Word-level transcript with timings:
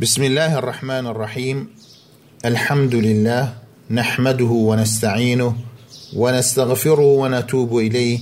بسم 0.00 0.22
الله 0.24 0.58
الرحمن 0.58 1.06
الرحيم 1.06 1.68
الحمد 2.44 2.94
لله 2.94 3.52
نحمده 3.90 4.44
ونستعينه 4.44 5.54
ونستغفره 6.16 7.00
ونتوب 7.02 7.78
اليه 7.78 8.18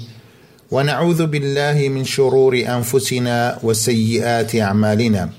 ونعوذ 0.70 1.26
بالله 1.26 1.88
من 1.88 2.04
شرور 2.04 2.62
انفسنا 2.68 3.58
وسيئات 3.62 4.56
اعمالنا 4.56 5.30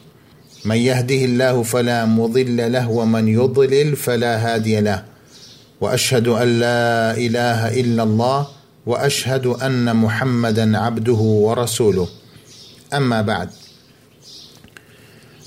من 0.65 0.75
يهده 0.75 1.15
الله 1.25 1.63
فلا 1.63 2.05
مضل 2.05 2.71
له 2.71 2.89
ومن 2.89 3.27
يضلل 3.27 3.95
فلا 3.95 4.35
هادي 4.37 4.79
له 4.79 5.03
واشهد 5.81 6.27
ان 6.27 6.59
لا 6.59 7.11
اله 7.17 7.79
الا 7.81 8.03
الله 8.03 8.47
واشهد 8.85 9.45
ان 9.47 9.95
محمدا 9.95 10.77
عبده 10.77 11.13
ورسوله 11.47 12.07
اما 12.93 13.21
بعد 13.21 13.49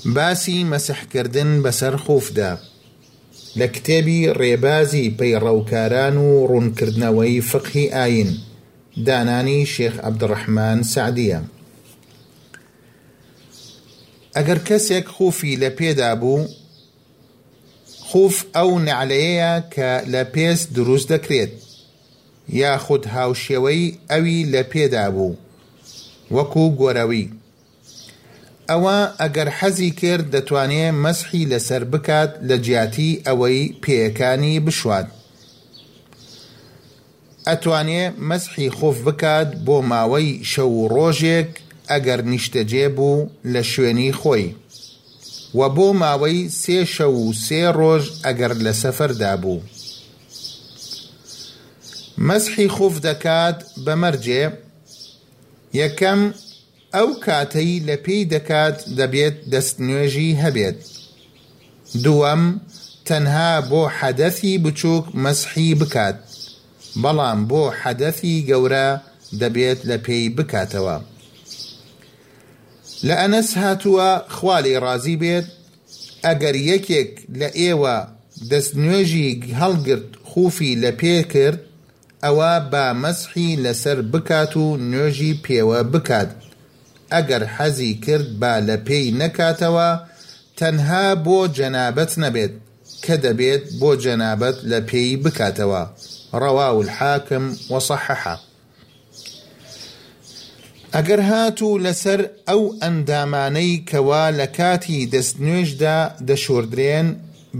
باسی 0.05 0.63
مەسحکردن 0.71 1.61
بەسەر 1.63 1.95
خوفدا 1.97 2.59
لە 3.59 3.67
کتێبی 3.75 4.29
ڕێبازی 4.39 5.13
پەیڕەوکاران 5.19 6.17
و 6.17 6.47
ڕوونکردنەوەی 6.51 7.41
فقی 7.41 7.87
ئاین 7.97 8.31
دانانی 9.05 9.65
شێخ 9.73 9.95
عبدڕەحمان 10.07 10.79
سعدیە 10.93 11.39
ئەگەر 14.35 14.59
کەسێک 14.67 15.05
خوفی 15.07 15.53
لە 15.61 15.69
پێدا 15.79 16.11
بوو 16.21 16.43
خوف 18.09 18.35
ئەو 18.55 18.69
نعلەیە 18.87 19.53
کە 19.73 19.89
لە 20.13 20.23
پێست 20.33 20.67
دروست 20.77 21.07
دەکرێت 21.13 21.53
یاخود 22.59 23.03
هاوشێوەی 23.15 23.95
ئەوی 24.11 24.39
لە 24.53 24.61
پێدا 24.71 25.05
بوو 25.15 25.35
وەکوو 26.35 26.75
گۆرەوی 26.81 27.25
ئەوە 28.69 28.97
ئەگەر 29.21 29.49
حەزی 29.57 29.91
کرد 30.01 30.25
دەتوانێت 30.35 30.95
مەسحی 31.03 31.43
لەسەر 31.51 31.83
بکات 31.93 32.31
لە 32.49 32.57
جیاتی 32.65 33.11
ئەوەی 33.27 33.59
پێەکانی 33.83 34.55
بشوات. 34.65 35.07
ئەتوانێ 37.47 38.03
مەسحی 38.29 38.67
خۆف 38.77 38.97
بکات 39.07 39.49
بۆ 39.65 39.77
ماوەی 39.91 40.29
شەو 40.51 40.71
ڕۆژێک 40.93 41.49
ئەگەر 41.91 42.19
نیشتەجێ 42.31 42.85
بوو 42.97 43.19
لە 43.53 43.61
شوێنی 43.71 44.11
خۆی. 44.19 44.47
وە 45.57 45.67
بۆ 45.75 45.87
ماوەی 46.01 46.39
سێ 46.61 46.77
شەو 46.93 47.13
و 47.29 47.33
سێ 47.45 47.61
ڕۆژ 47.79 48.03
ئەگەر 48.25 48.51
لە 48.65 48.73
سەفەردا 48.81 49.33
بوو. 49.41 49.59
مەسحی 52.27 52.67
خوف 52.75 52.95
دەکات 53.07 53.57
بەمەرجێ 53.85 54.43
یەکەم 55.81 56.21
ئەو 56.97 57.09
کاتەی 57.25 57.73
لە 57.87 57.95
پێی 58.05 58.23
دەکات 58.33 58.77
دەبێت 58.99 59.35
دەست 59.53 59.75
نوێژی 59.87 60.29
هەبێت 60.43 60.79
دووەم 62.03 62.43
تەنها 63.07 63.51
بۆ 63.71 63.81
حەدەفی 63.99 64.55
بچووک 64.63 65.05
مەسحی 65.23 65.69
بکات 65.81 66.19
بەڵام 67.03 67.39
بۆ 67.51 67.63
حەدەفی 67.81 68.35
گەورە 68.49 68.89
دەبێت 69.41 69.79
لە 69.89 69.97
پێی 70.05 70.25
بکاتەوە 70.37 70.97
لە 73.07 73.15
ئەنەس 73.21 73.49
هاتووە 73.61 74.11
خوالی 74.35 74.79
ڕازی 74.83 75.15
بێت 75.21 75.47
ئەگەر 76.25 76.55
یەکێک 76.71 77.11
لە 77.39 77.49
ئێوە 77.61 77.97
دەست 78.51 78.71
نوێژی 78.83 79.29
هەڵگرت 79.61 80.09
خوفی 80.29 80.71
لە 80.83 80.91
پێ 80.99 81.15
کرد 81.33 81.59
ئەوە 82.23 82.51
با 82.71 82.85
مەسحی 83.01 83.49
لەسەر 83.63 83.97
بکات 84.13 84.51
و 84.63 84.65
نوێژی 84.91 85.33
پێوە 85.45 85.81
بکات 85.93 86.31
ئەگەر 87.13 87.43
حەزی 87.45 87.93
کرد 88.05 88.39
با 88.39 88.53
لە 88.67 88.77
پێی 88.87 89.07
نەکاتەوە 89.21 89.89
تەنها 90.59 91.05
بۆ 91.25 91.39
جەنابەت 91.57 92.11
نەبێت 92.23 92.53
کە 93.05 93.15
دەبێت 93.23 93.63
بۆ 93.81 93.91
جەنابەت 94.03 94.57
لە 94.71 94.79
پێی 94.89 95.17
بکاتەوە 95.23 95.83
ڕەوا 96.41 96.69
و 96.73 96.79
الحاکم 96.83 97.43
وەسەحەحە 97.71 98.35
ئەگەر 100.95 101.21
هاتوو 101.29 101.73
لەسەر 101.85 102.21
ئەو 102.49 102.61
ئەندامانەی 102.81 103.83
کەوا 103.89 104.25
لە 104.39 104.47
کاتی 104.57 104.99
دەستنوێژدا 105.13 105.99
دەشوردرێن 106.29 107.07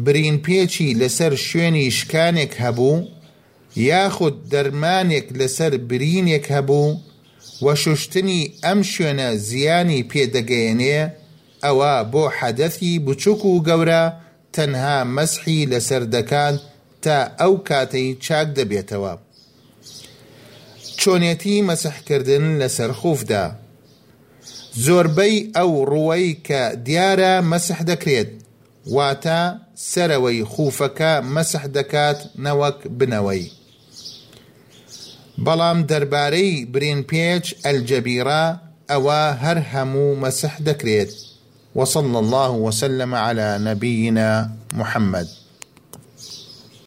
برین 0.05 0.37
پێچی 0.45 0.89
لەسەر 1.01 1.33
شوێنی 1.47 1.85
شکانێک 1.99 2.53
هەبوو 2.63 3.05
یاخود 3.89 4.35
دەرمانێک 4.53 5.27
لەسەر 5.39 5.73
برینێک 5.89 6.45
هەبوو 6.55 6.87
وە 7.65 7.73
شوشتنی 7.83 8.41
ئەم 8.65 8.79
شوێنە 8.91 9.29
زیانی 9.49 10.05
پێدەگەیەنێ 10.11 11.01
ئەوە 11.63 11.93
بۆ 12.11 12.23
حەدەفی 12.39 12.93
بچووک 13.05 13.41
و 13.45 13.63
گەورە 13.67 14.03
تەنها 14.55 14.97
مەسحی 15.17 15.59
لەسەر 15.71 16.03
دەکات 16.15 16.55
تا 17.03 17.17
ئەو 17.39 17.53
کاتەی 17.67 18.07
چاک 18.25 18.47
دەبێتەوە. 18.57 19.13
چۆنێتی 20.99 21.55
مەسحکردن 21.69 22.45
لەسەر 22.61 22.91
خوفدا. 22.99 23.45
زۆربەی 24.85 25.35
ئەو 25.55 25.71
ڕوەی 25.91 26.27
کە 26.47 26.61
دیارە 26.85 27.33
مەسح 27.51 27.79
دەکرێت 27.89 28.29
واتە 28.95 29.41
سەرەوەی 29.91 30.41
خوفەکە 30.53 31.13
مەسح 31.35 31.63
دەکات 31.75 32.19
نەوەک 32.45 32.77
بنەوەی. 32.97 33.43
بەڵام 35.45 35.77
دەربارەی 35.89 36.51
برینپێچ 36.73 37.45
ئەلجەبیرا 37.63 38.43
ئەوە 38.91 39.21
هەر 39.43 39.57
هەموو 39.71 40.11
مەسح 40.23 40.53
دەکرێت 40.67 41.11
وصلى 41.79 42.17
الله 42.23 42.51
وسلم 42.65 43.11
على 43.25 43.47
نبينا 43.67 44.31
محمد 44.79 45.27